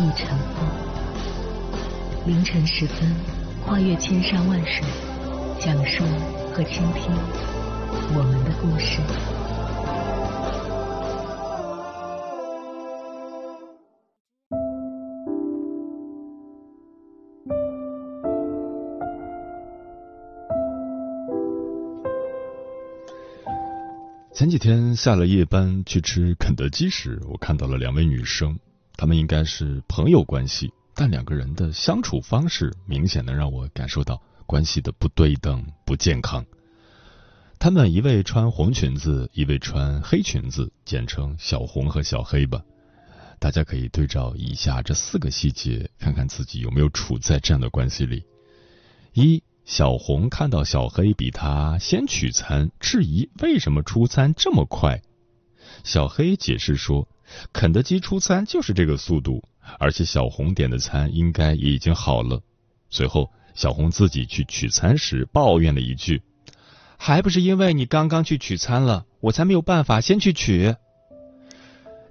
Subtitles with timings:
[0.00, 0.66] 亦成风。
[2.26, 3.14] 凌晨时分，
[3.66, 4.82] 跨越千山万水，
[5.60, 6.02] 讲述
[6.54, 7.12] 和倾听
[8.16, 9.00] 我们的故事。
[24.32, 28.58] 前几天下了夜班去吃肯德基时，我看到了两位女生，
[29.00, 36.44] 他们应该是朋友关系，但两个人的相处方式明显的让我感受到关系的不对等、不健康。
[37.58, 42.60] 他们一位穿红裙子，一位穿黑裙子，简称小红和小黑吧。
[43.38, 48.22] 大家可以对照以下这四个细节，看看自己有没有处在这样的关系里。
[49.14, 55.00] 一小红看到小黑比他先取餐，质疑为什么出餐这么快。
[55.84, 57.08] 小黑解释说，
[57.52, 59.42] 肯德基出餐就是这个速度，
[59.78, 62.40] 而且小红点的餐应该也已经好了。
[62.90, 66.22] 随后，小红自己去取餐时抱怨了一句
[66.98, 70.74] ：“还不是因为你刚刚去取餐了，我才没有办法先去取。”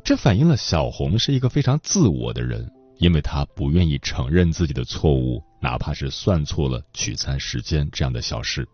[0.04, 2.72] 这反映了小红是一个非常自我的人。
[3.00, 8.68] 因为她不愿意承认自己的错误，哪怕是算错了取餐时间这样的小事。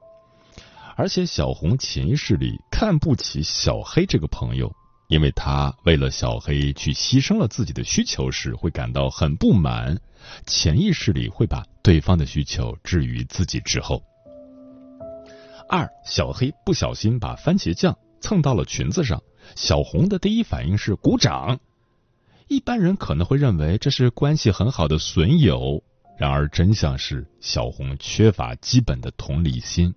[0.96, 4.76] 而且小红潜意识里看不起小黑这个朋友，
[5.08, 10.00] 因为他为了小黑去牺牲了自己的需求时，会感到很不满，
[10.48, 14.04] 潜意识里会把对方的需求置于自己之后。
[15.70, 19.22] 二，小黑不小心把番茄酱蹭到了裙子上，
[19.56, 21.60] 小红的第一反应是鼓掌。
[22.48, 25.84] 一般人可能会认为这是关系很好的损友，
[26.18, 29.94] 然而真相是小红缺乏基本的同理心。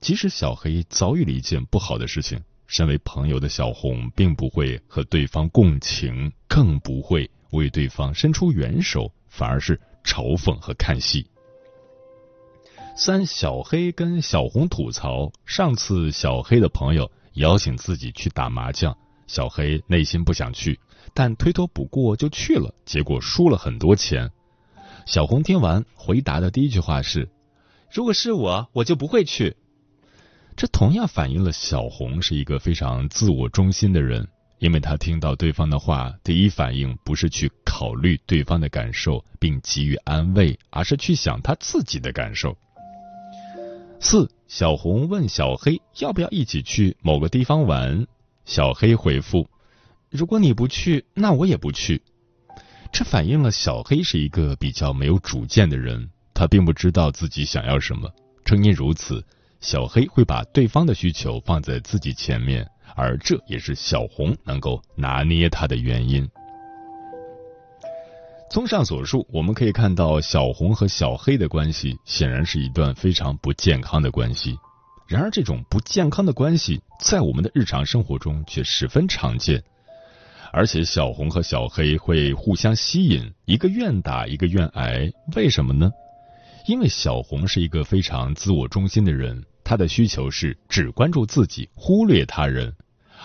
[0.00, 11.26] 即使小黑遭遇了一件不好的事情，身为朋友的小红并不会和对方共情，更不会为对方伸出援手，反而是嘲讽和看戏。
[12.94, 18.94] 三小黑跟小红吐槽，上次小黑的朋友邀请自己去打麻将，
[19.26, 20.78] 小黑内心不想去。
[21.14, 24.30] 但推脱不过就去了，结果输了很多钱。
[25.06, 27.30] 小红听完回答的第一句话是
[27.90, 29.56] ：“如果是我，我就不会去。”
[30.58, 34.26] 这同样反映了小红是一个非常自我中心的人，
[34.58, 42.58] 因为她听到对方的话，第一反应不是去考虑对方的感受并给予安慰，而是去想他自己的感受。
[44.00, 48.04] 四小红问小黑要不要一起去某个地方玩，
[48.44, 49.48] 小黑回复。
[50.10, 52.02] 如果你不去，那我也不去。
[52.92, 58.10] 这反映了小黑是一个比较没有主见的人，他并不知道自己想要什么。
[58.44, 59.24] 正因如此，
[59.60, 66.28] 小黑会把对方的需求放在自己前面，而这也是小红能够拿捏他的原因。
[68.50, 74.56] 综上所述，我们可以看到小红和小黑的关系显然是一段非常不健康的关系。
[75.06, 79.62] 然而，这种不健康的关系在我们的日常生活中却十分常见。
[80.50, 85.10] 而且小红和小黑会互相吸引，一个愿打，一个愿挨。
[85.36, 85.90] 为什么呢？
[86.68, 92.70] 因为小红是一个非常自我中心的人，她的需求是只关注自己，忽略他人；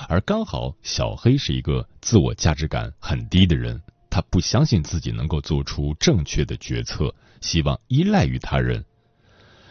[0.08, 8.86] 而刚好小黑是一个自我价值感很低的人，他不相信自己能够做出正确的决策，希望依赖于他人。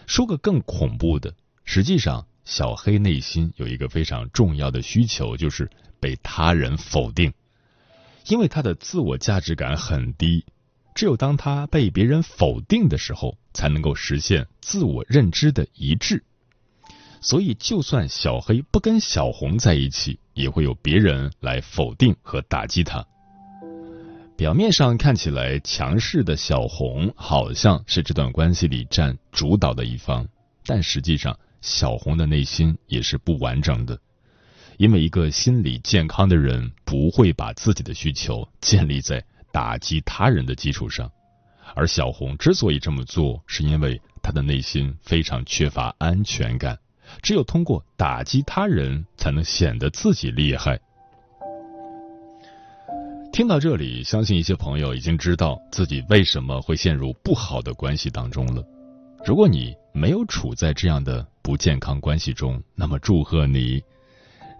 [0.06, 1.34] 说个更恐怖的，
[1.64, 7.32] 实际上小黑内心有一个非常重要的需求，就是被他人否定。
[8.26, 10.44] 因为他的自我价值感很低，
[10.94, 16.22] 只有当他被别人否定的时候，才能够实现自我认知的一致。
[17.20, 23.06] 所以，就算小黑不跟小红在一起，也会有别人来否定和打击他。
[24.36, 30.26] 表面上看起来强势的小红，好像是这段关系里占主导的一方，
[30.66, 33.96] 但实际上，小红的内心也是不完整的。
[34.78, 41.10] 因为一个心理健康的人不会把自己的需求建立在打击他人的基础上，
[41.74, 46.78] 而小红之所以这么做，是因为她的内心非常缺乏安全感，
[47.22, 50.80] 只有通过打击他人，才能显得自己厉害。
[53.32, 58.62] 听到这里，相信一些朋友已经知道自己为什么会陷入不好的关系当中了。
[59.24, 63.82] 如果你没有处在这样的不健康关系中，那么祝贺你。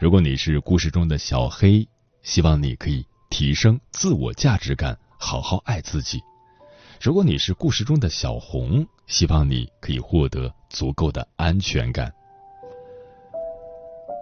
[0.00, 1.86] 如果你是故事中的小黑，
[2.22, 6.20] 希望你可以提升自我价值感，好好爱自己。
[7.00, 12.12] 如果你是故事中的小红，希望你可以获得足够的安全感。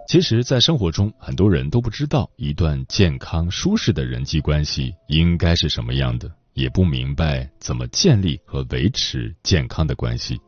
[0.07, 10.39] 其实，在生活中，很多人都不知道一段健康舒适的人际关系应该是什么样的，也不明白怎么建立和维持健康的关系。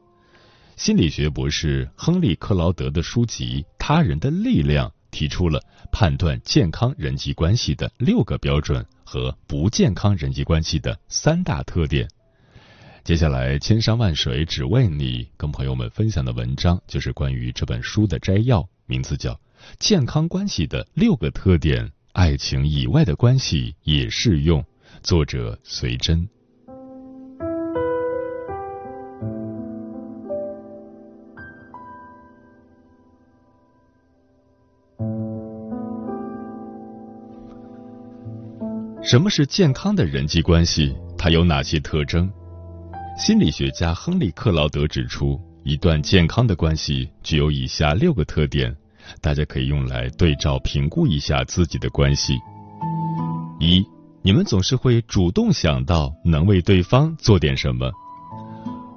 [0.77, 5.61] 心理学博士亨利·克劳德的书籍《他人的力量》提出了
[5.91, 12.07] 判断健康人际关系的六个标准和不健康人际关系的三大特点。
[13.03, 19.39] 接下来，千山万水只为你，跟朋友们分享的文章就是关于这本书的摘要，名字叫。
[19.77, 24.65] 健康关系的六个特点，爱情以外的关系也适用。
[25.03, 26.27] 作者随真。
[39.03, 40.95] 什么是健康的人际关系？
[41.17, 42.31] 它有哪些特征？
[43.17, 48.73] 心理学家亨利·克劳德指出，一段健康的关系具有以下六个特点。
[49.19, 52.35] 大家可以用来对照评估一下自己的关系。
[53.59, 53.85] 一，
[54.21, 57.91] 你们总是会主动想到能为对方做点什么。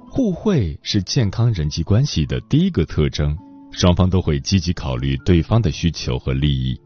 [0.09, 3.37] 互惠是健康人际关系的第一个特征，
[3.73, 6.79] 双方都会积极考虑对方的需求和利益。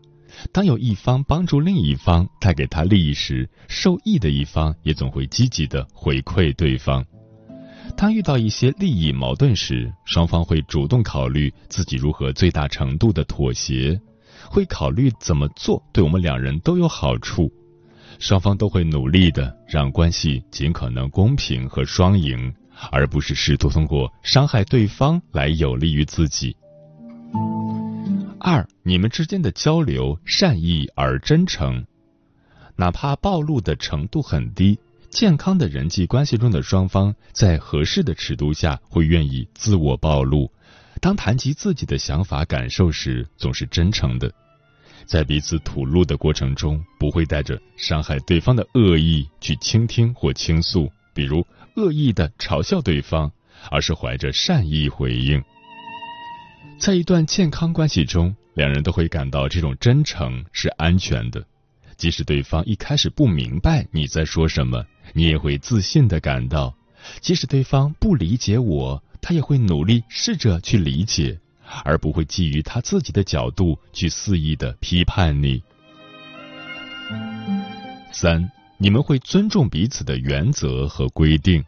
[0.52, 7.06] 当有一方帮助另一方带给他利益时，受益的一方也总会积极的回馈对方。
[7.98, 14.00] 当遇到一些利益矛盾时，双方会主动考虑自己如何最大程度的妥协，
[14.50, 17.52] 会考虑怎么做对我们两人都有好处。
[18.20, 22.54] 双方都会努力的让关系尽可能公平和双赢，
[22.92, 26.56] 而不是试图通过伤害对方来有利于自己。
[28.44, 31.86] 二，你们之间的交流善意而真诚，
[32.76, 34.80] 哪怕暴露的程度很低。
[35.12, 40.52] 健康的人际关系中的双方，在合适的尺度下，会愿意自我暴露。
[41.00, 44.32] 当谈及自己的想法、感受时，总是真诚的。
[45.06, 51.46] 在彼此吐露的过程中，不会带着伤害对方的恶意去倾听或倾诉，比如
[51.76, 53.32] 恶意的嘲笑对方，
[53.70, 55.44] 而是怀着善意回应。
[56.82, 61.46] 在一段健康关系中，两人都会感到这种真诚是安全的，
[61.96, 64.84] 即使对方一开始不明白你在说什么。
[65.14, 66.76] 你也会自信的感到，
[67.20, 71.40] 即使对方不理解我，他也会努力试着去理解，
[71.84, 75.62] 而不会基于他自己的角度去肆意的批判你。
[78.12, 81.64] 三，你们会尊重彼此的原则和规定。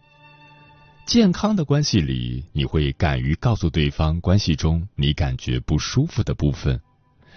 [1.06, 6.80] 健康的关系里，你会敢于告诉对方关系中你感觉不舒服的部分，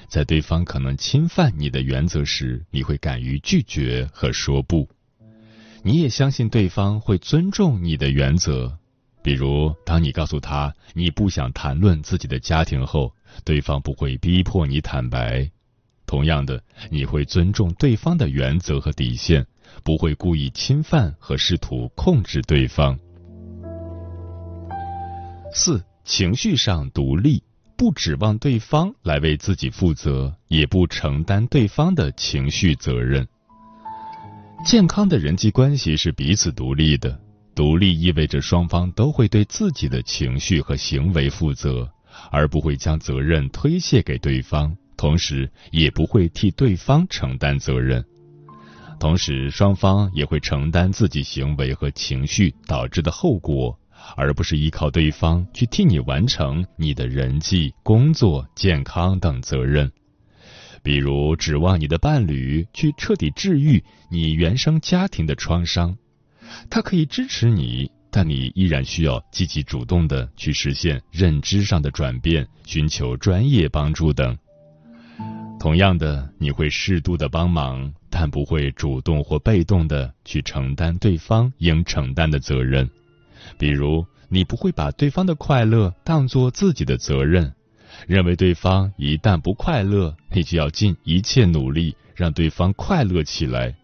[0.08, 4.88] 在对方可能侵犯你的原则时，你会敢于拒绝和说不。
[5.82, 8.78] 你也相信对方会尊重你的原则，
[9.22, 13.12] 比如当你告诉他你不想谈论自己的家庭后，
[13.44, 15.50] 对方不会逼迫你坦白。
[16.06, 19.44] 同样的，你会尊重对方的原则和底线，
[19.82, 22.98] 不会故意侵犯和试图控制对方。
[25.58, 27.43] 四，情绪上独立，
[27.79, 33.27] 不指望对方来为自己负责，也不承担对方的情绪责任。
[34.67, 37.19] 健康的人际关系是彼此独立的，
[37.55, 41.91] 独立意味着双方都会对自己的情绪和行为负责，
[42.31, 48.05] 而不会将责任推卸给对方，同时也不会替对方承担责任。
[49.01, 53.79] 同时，双方也会承担自己行为和情绪导致的后果，
[54.15, 59.91] 而不是依靠对方去替你完成你的人际、工作、健康等责任。
[60.82, 65.96] 比如，指望你的伴侣去彻底治愈你原生家庭的创伤，
[66.70, 74.39] 他可以支持你，但你依然需要积极主动的去实现认知上的转变，寻求专业帮助等。
[75.58, 82.89] 同样的，你会适度的帮忙，但不会主动或被动的去承担对方应承担的责任。
[83.58, 87.53] 比如，你不会把对方的快乐当做自己的责任。
[88.06, 93.74] 认为对方一旦不快乐，你就要尽一切努力让对方快乐起来。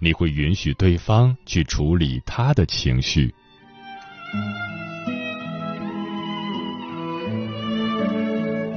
[0.00, 3.34] 你会允许对方去处理他的情绪。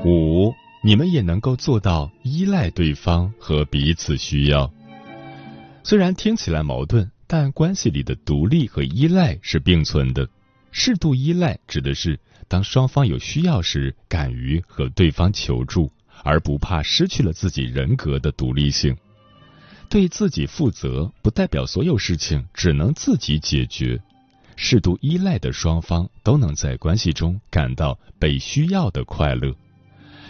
[0.06, 4.72] 五，你们也能够做到依赖对方和彼此需要。
[5.84, 10.28] 虽然听起来矛盾，但关系里的独立和依赖是并存的。
[10.70, 12.20] 适度依赖指的是
[12.50, 15.90] 当双方有需要时，敢于和对方求助，
[16.26, 18.94] 而不怕失去了自己人格的独立性。
[19.90, 23.98] 对自己负责，不代表所有事情只能自己解决。
[24.58, 29.56] 适度依赖的双方都能在关系中感到被需要的快乐，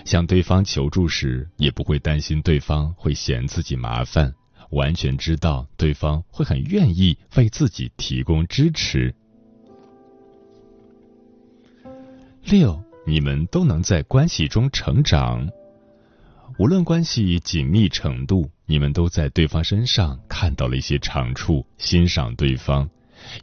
[0.05, 4.31] 向对方求助时也不会担心对方会嫌自己麻烦，
[4.71, 9.13] 完全知道对方会很愿意为自己提供支持。
[12.43, 15.47] 六，你们都能在关系中成长，
[16.57, 22.89] 无论关系紧密程度，你们都在对方身上看到了一些长处，欣赏对方。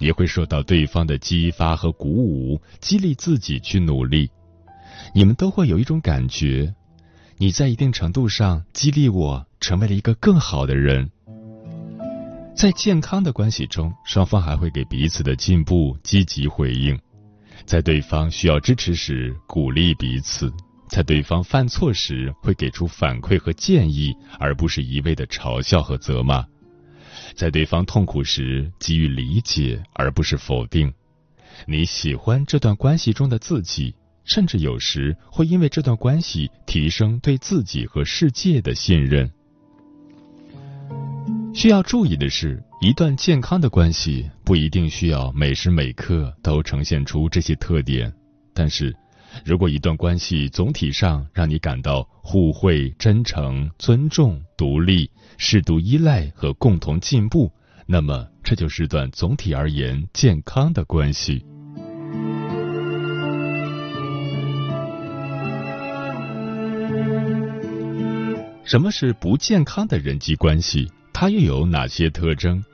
[0.00, 4.28] 也会受到对方的激发和鼓舞，激励自己去努力。
[5.14, 6.74] 你们都会有一种感觉，
[7.36, 11.08] 你在一定程度上激励我成为了一个更好的人。
[12.58, 16.98] 在健康的关系中，双方还会给彼此的进步积极回应，
[17.64, 20.52] 在对方需要支持时鼓励彼此，
[20.88, 26.44] 在对方犯错时会给出反馈和建议，而不是一味的嘲笑和责骂。
[27.36, 30.92] 在对方痛苦时给予理解，而不是否定。
[31.64, 39.30] 你喜欢这段关系中的自己，甚至有时会因为这段关系提升对自己和世界的信任。
[41.54, 48.12] 需要注意的是，一段健康的关系不一定需要每时每刻都呈现出这些特点，
[48.54, 48.94] 但是。
[49.44, 57.52] 如果一段关系总体上让你感到互惠、真诚、尊重、独立、适度依赖和共同进步，
[57.86, 61.44] 那么这就是段总体而言健康的关系。
[68.64, 70.90] 什么是不健康的人际关系？
[71.20, 72.64] 它又有哪些特征？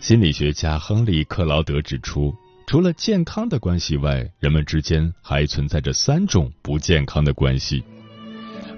[0.00, 2.36] 心理学家亨利·克劳德指出。
[2.66, 7.82] 除了健康的关系外，人们之间还存在着三种不健康的关系。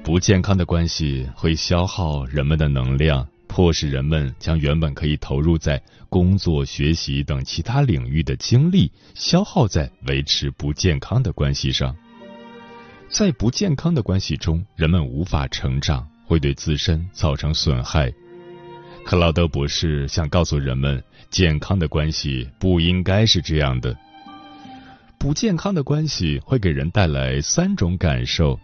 [0.05, 11.93] 不健康的关系会消耗人们的能量，迫使人们将原本可以投入在工作、学习等其他领域的精力消耗在维持不健康的关系上。
[13.09, 18.13] 在不健康的关系中，人们无法成长，会对自身造成损害。
[19.05, 23.97] 克劳德博士想告诉人们，健康的关系不应该是这样的。
[25.19, 28.59] 不健康的关系会给人带来三种感受：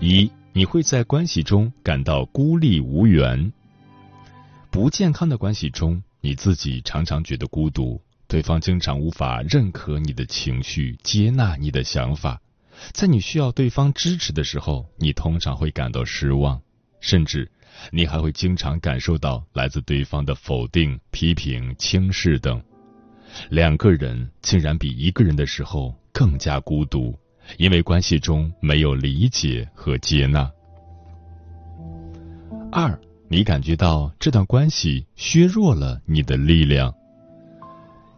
[0.00, 3.52] 一，你会在关系中感到孤立无援。
[4.70, 12.40] 不健康的关系中，你自己常常觉得孤独，对方经常无法认可你的情绪，接纳你的想法。
[12.92, 16.60] 在你需要对方支持的时候，你通常会感到失望，
[17.00, 17.50] 甚至。
[17.90, 22.62] 你还会经常感受到来自对方的否定、批评、轻视等。
[23.50, 27.16] 两个人竟然比一个人的时候更加孤独，
[27.56, 30.50] 因为关系中没有理解和接纳。
[32.72, 36.92] 二，你感觉到这段关系削弱了你的力量。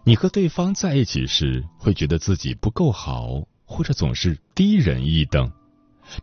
[0.05, 5.50] 你和对方在一起时，会觉得自己不够好，或者总是低人一等。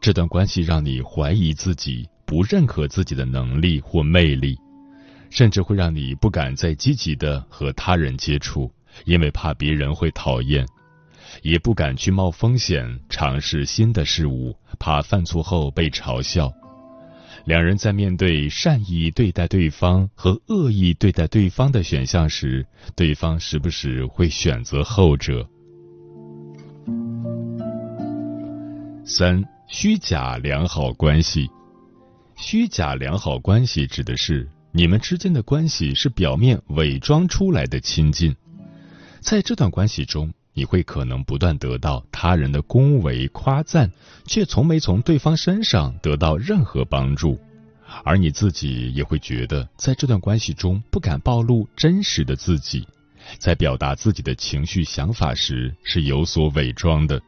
[0.02, 2.08] 这段关系让你怀疑自己。
[2.28, 4.60] 不认可自己的能力或魅力，
[5.30, 8.70] 甚至会让你不敢再积极的和他人接触，
[9.06, 10.68] 因为怕别人会讨厌，
[11.42, 16.52] 也不敢去冒风险尝试新的事物，怕犯错后被嘲笑。
[17.46, 25.48] 两人在面对善意对待对方和恶意对待对方的选项时，对方时不时会选择后者。
[29.06, 31.50] 三、虚假良好关系。
[32.38, 38.36] 虚假良好关系指的是你们之间的关系是表面伪装出来的亲近，
[39.20, 43.92] 在这段关系中，你会可能不断得到他人的恭维夸赞，
[44.26, 47.40] 却从没从对方身上得到任何帮助，
[48.04, 52.88] 而你自己也会觉得在这段关系中不敢暴露真实的自己，
[53.40, 57.20] 在表达自己的情绪想法时是有所伪装的。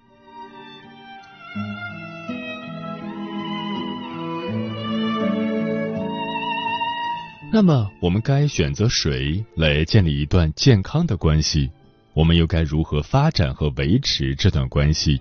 [7.52, 11.70] 那么，我们该选择谁来建立一段健康的关系？
[12.14, 15.20] 我们又该如何发展和维持这段关系？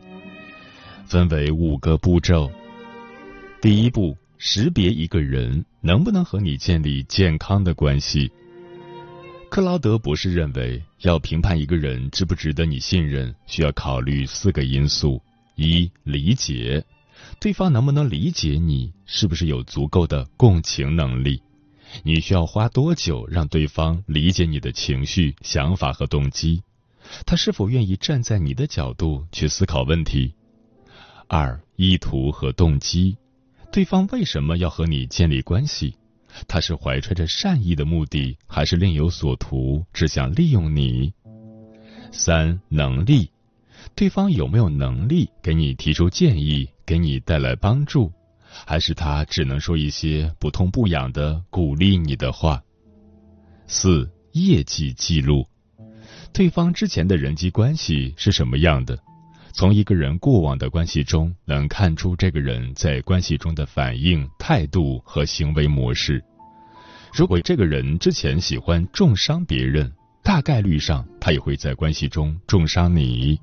[1.07, 2.51] 分为五个步骤。
[3.63, 8.31] 第一步，识别一个人能不能和你建立健康的关系。
[9.49, 15.23] 克劳德博士认为，要评判一个人值不值得你信任，需要考虑四个因素：
[15.57, 16.85] 一、理解，
[17.41, 21.41] 对方能不能理解你，是不是有足够的共情能力。
[22.03, 26.63] 你需要花多久让对方理解你的情绪、想法和动机？
[27.27, 30.35] 他是否愿意站在你的角度去思考问题？
[31.27, 33.17] 二、意图和动机，
[33.73, 35.95] 对方为什么要和你建立关系？
[36.47, 41.13] 他是怀揣着善意的目的，还是另有所图，只想利用你？
[42.13, 43.31] 三、能力，
[43.95, 48.13] 对方有没有能力给你提出建议，给你带来帮助？
[48.67, 52.63] 还是他只能说一些不痛不痒的鼓励你的话。
[53.67, 55.47] 四业绩记录，
[56.33, 58.99] 对方之前的人际关系是什么样的？
[59.53, 66.23] 从一个人过往的关系中，能看出这个人在关系中的反应、态度和行为模式。
[67.13, 69.91] 如果这个人之前喜欢重伤别人，
[70.23, 73.41] 大概率上他也会在关系中重伤你。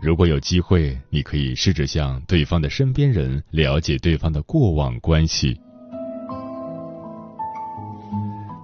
[0.00, 5.58] 如果有机会，你可以试着向对方的身边人了解对方的过往关系。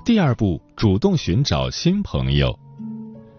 [0.05, 2.57] 第二步，主动寻找新朋友。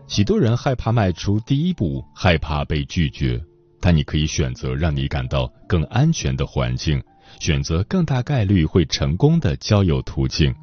[0.08, 3.42] 许多人害怕迈出第一步，害怕被拒绝，
[3.80, 7.02] 但你可以选择让你感到更安全的环境，
[7.40, 10.54] 选择更大概率会成功的交友途径。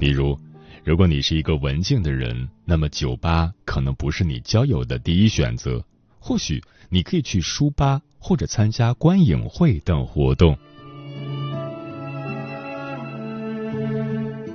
[0.00, 0.36] 比如，
[0.84, 5.82] 如果你是一个文静的人，那么酒吧可能不是你交友的第一选择。
[6.26, 10.58] 或许你可以去书吧或者参加观影会等活动。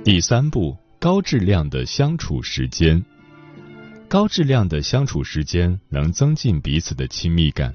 [0.04, 3.02] 第三步，高质量的相处时间。
[4.06, 7.74] 高质量的相处时间能增进彼此的亲密感。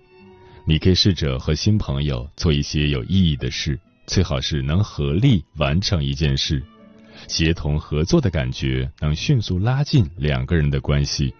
[0.63, 6.61] 你可以试着和新朋友做一些有意义的事，最好是能合力完成一件事，
[7.27, 11.33] 协同合作的感觉能迅速拉近两个人的关系。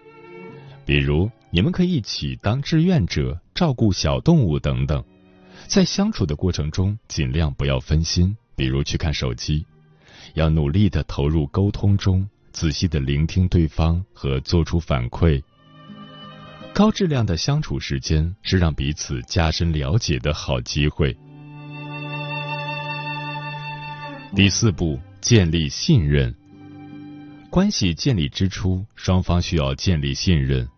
[0.84, 1.30] 比如。
[1.50, 5.02] 你们可以一起当志愿者，照顾小动物等等，
[5.66, 9.64] 在相处的过程中尽量不要分心，比如去看手机，
[10.34, 15.42] 要努力的投入沟通中，仔细的聆听对方和做出反馈。
[16.74, 21.16] 高质量的相处时间是让彼此加深了解的好机会。
[24.36, 26.32] 第四步，建立信任。
[27.48, 30.68] 关系建立之初，双方需要建立信任。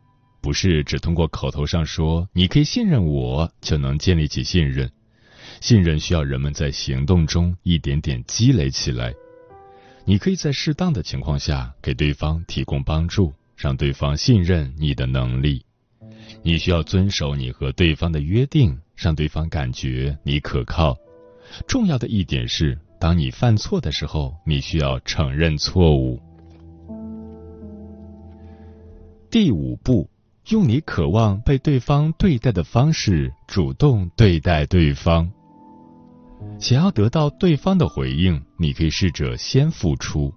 [0.41, 4.91] 不是只通过口头上说“你可以信任我”就能建立起信任，
[5.61, 9.15] 信任需要人们在行动中一点点积累起来。
[10.07, 15.63] 你可以在适当的情况下给对方提供帮助，让对方信任你的能力。
[16.43, 20.97] 你需要遵守你和对方的约定，让对方感觉你可靠。
[21.69, 26.19] 重要的一点是，当你犯错的时候，你需要承认错误。
[29.31, 30.09] 第五步。
[30.51, 35.31] 用你渴望被对方对待的方式主动对待对方。
[36.59, 40.33] 想要得到对方的回应，你可以试着先付出；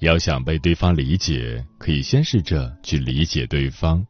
[0.00, 4.04] 要想被对方理解，可以先试着去理解对方；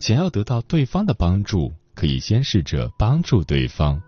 [0.00, 4.02] 想要得到对方的帮助，可以先试着帮助对方。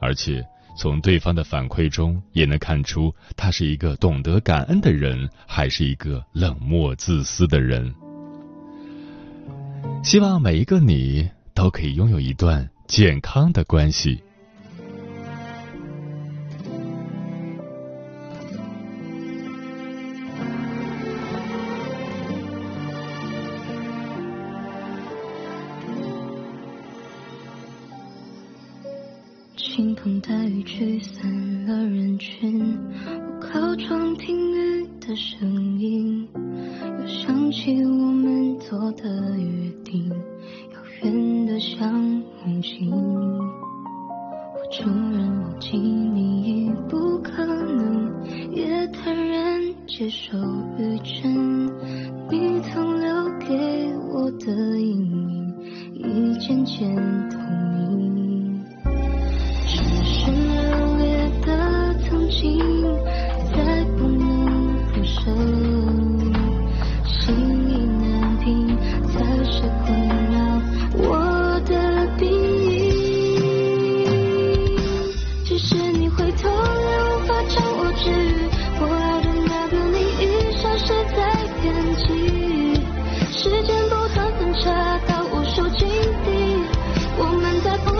[0.00, 0.42] 而且
[0.78, 7.94] 从对方的反馈中，也能看出他是一个懂得感恩的人，还是一个冷漠自私的人。
[10.02, 14.22] 希望每一个你都可以拥有一段健康的关系。
[29.56, 39.55] 倾盆大雨驱散了人群，我靠窗听雨的声音，又想起我们做的雨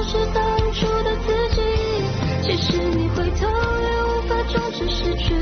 [0.08, 1.62] 是当初的自己。
[2.42, 3.46] 其实你回头，
[3.82, 5.34] 也无法终止失去。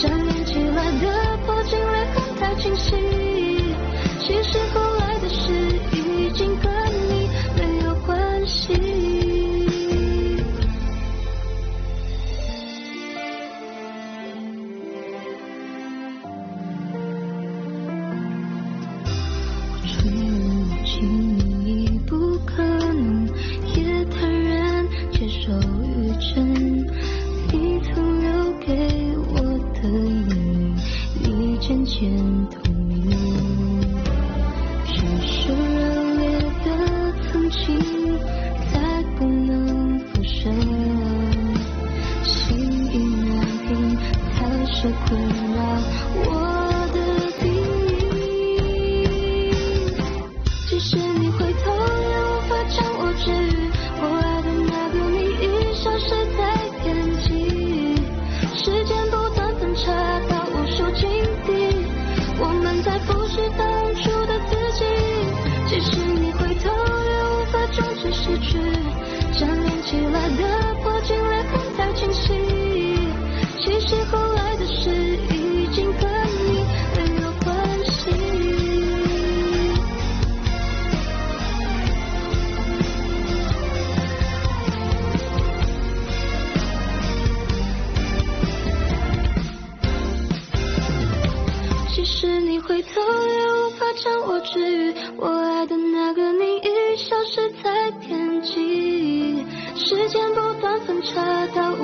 [0.00, 2.96] 粘连起来的破镜裂痕太清晰。
[4.20, 4.58] 其实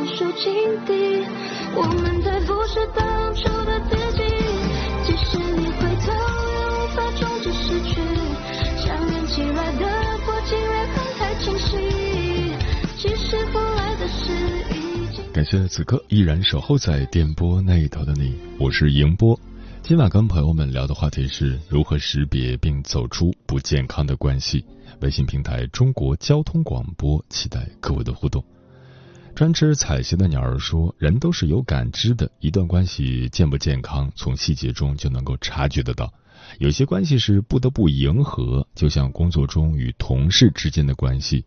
[0.09, 0.53] 岔到无数境
[0.87, 1.27] 地，
[1.75, 4.23] 我们在复习当初的自己。
[5.05, 6.13] 即使你回头
[6.49, 8.01] 也无法终止失去，
[8.79, 9.87] 想念起来的
[10.25, 12.55] 破镜裂痕太清晰。
[12.97, 14.33] 其实后来的事
[14.71, 15.25] 已经。
[15.33, 19.39] 感谢此刻依然守候在电波那一头的你，我是迎波。
[19.83, 24.65] 今晚跟朋友们聊的话题是如何识别并走出不健康的关系。
[25.01, 28.45] 微信平台中国交通广播，期待各位的互动。
[29.39, 36.13] 专吃彩鞋的鸟儿说：“人都是有感知的，一段关系健不健康，从细节中就能够察觉得到。
[36.59, 41.45] 有些关系是不得不迎合，就像工作中与同事之间的关系。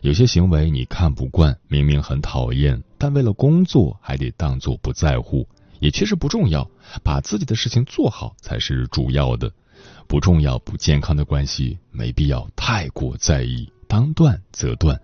[0.00, 5.46] 有些行为你看不惯，明明很讨厌，但为了工作还得当作不在乎。”
[5.80, 6.66] 也确实不重要，
[7.02, 9.52] 把自己的事情做好才是主要的。
[10.08, 14.98] 不重要、不健康的关系，没必要太过在意，当断则断。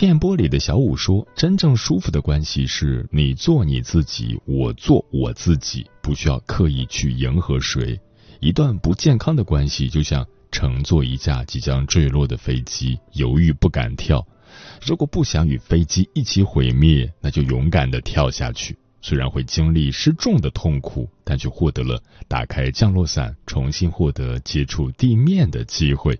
[0.00, 8.00] 电波里的小五说：“真正舒服的关系是你做你自己，我做我自己，不需要刻意去迎合谁。
[8.40, 14.26] 一段不健康的关系，就像乘坐一架即将坠落的飞机，犹豫不敢跳。
[14.80, 26.18] 如果不想与飞机一起毁灭，那就勇敢的跳下去。”虽然会经历失重的痛苦，但却获得了打开降落伞、重新获得接触地面的机会。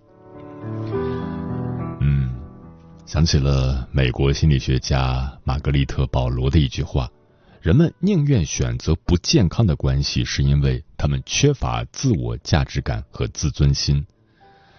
[3.10, 7.10] 想起了美国心理学家玛格丽特·保罗的一句话
[7.60, 14.06] ：“人们宁愿选择不健康的关系，是因为他们缺乏自我价值感和自尊心。”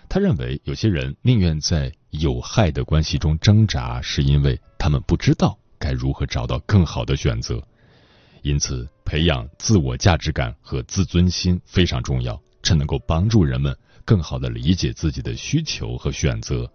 [0.08, 7.62] 他认为，有些人宁愿在有害的关系中挣扎，是因为他们不知道该如何找到更好的选择。
[8.44, 16.72] 因此，培养自我价值感和自尊心非常重要，这能够帮助人们更好的理解自己的需求和选择。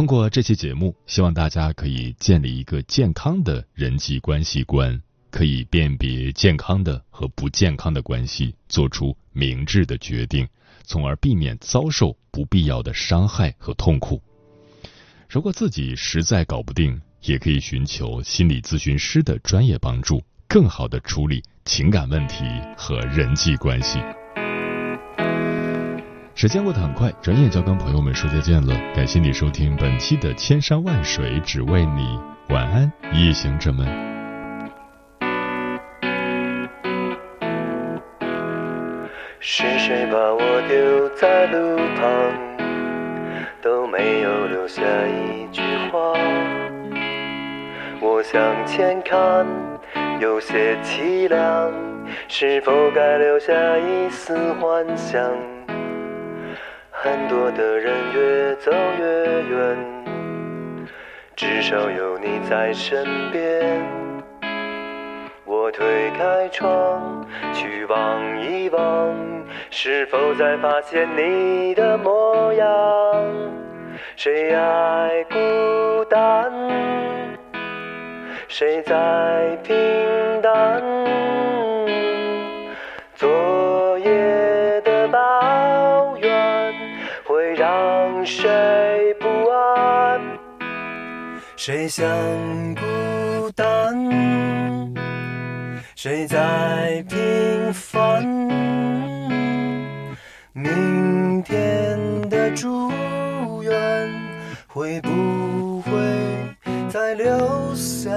[0.00, 4.98] 通过这期节目，希望大家可以建立一个健康的人际关系观，
[5.30, 10.48] 可以辨别健康的和不健康的关系，做出明智的决定，
[10.84, 14.22] 从而避免遭受不必要的伤害和痛苦。
[15.28, 20.22] 如果自己实在搞不定，也可以寻求心理咨询师的专业帮助。
[20.48, 22.42] 更好的处理情感问题
[22.74, 23.98] 和人际关系。
[26.40, 28.74] 时间过得很快，转眼就要跟朋友们说再见了。
[28.96, 32.18] 感谢你收听本期的《千山万水只为你》，
[32.54, 33.86] 晚安，夜行者们。
[39.38, 42.32] 是谁把我丢在路旁，
[43.60, 45.60] 都没有留下一句
[45.92, 46.14] 话。
[48.00, 49.46] 我向前看。
[50.20, 51.70] 有些凄凉，
[52.28, 55.22] 是否该留下一丝幻想？
[57.02, 59.78] 很多的人越走越远，
[61.34, 63.82] 至少有你在身边。
[65.46, 69.16] 我推开窗，去望一望，
[69.70, 72.68] 是否再发现你的模样？
[74.14, 76.52] 谁爱孤单？
[78.46, 79.74] 谁在平
[80.42, 80.82] 淡？
[91.62, 92.06] 谁想
[92.74, 93.94] 孤单？
[95.94, 98.24] 谁在平凡？
[100.54, 101.98] 明天
[102.30, 102.90] 的祝
[103.62, 104.10] 愿
[104.68, 105.90] 会不会
[106.88, 108.10] 再留下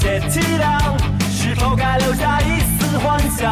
[0.00, 0.96] 些凄凉，
[1.28, 3.50] 是否该留下一丝幻想？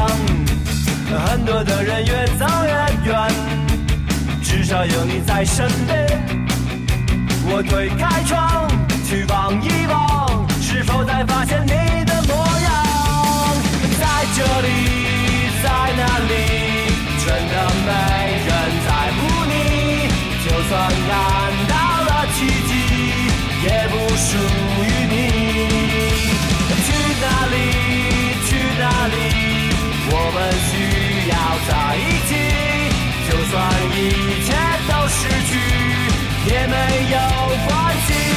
[1.27, 3.29] 很多的人越走越远，
[4.43, 6.07] 至少有你在身边。
[7.49, 8.69] 我推开窗，
[9.05, 12.75] 去望一望，是否再发现你的模样？
[13.99, 14.07] 在
[14.37, 14.69] 这里，
[15.63, 16.33] 在哪里，
[17.25, 17.55] 真的
[17.87, 17.91] 没
[18.47, 18.49] 人
[18.87, 19.19] 在乎
[19.51, 19.53] 你。
[20.45, 20.73] 就算
[21.09, 21.11] 看
[21.69, 21.75] 到
[22.07, 22.71] 了奇迹，
[23.65, 24.31] 也不属
[28.79, 29.15] 哪里，
[30.11, 30.37] 我们
[30.69, 30.73] 需
[31.31, 31.35] 要
[31.67, 32.31] 在一起。
[33.29, 33.55] 就算
[33.93, 33.99] 一
[34.45, 34.49] 切
[34.87, 35.51] 都失去，
[36.47, 36.75] 也没
[37.11, 37.17] 有
[37.67, 37.71] 关
[38.07, 38.36] 系。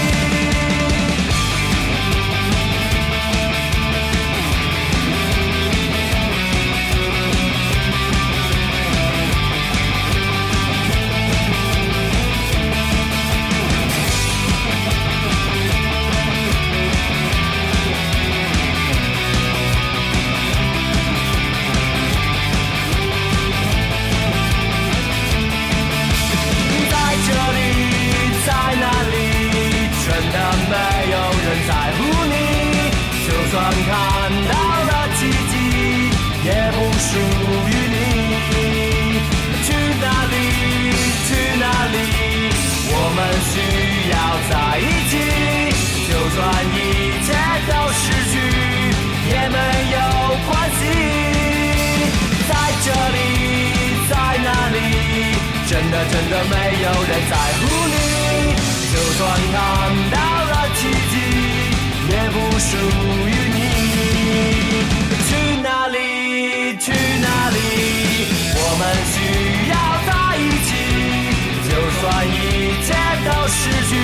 [73.71, 73.95] 失去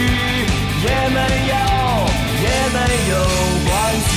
[0.84, 1.54] 也没有
[2.42, 2.78] 也没
[3.10, 3.14] 有
[3.66, 3.70] 关
[4.02, 4.10] 系。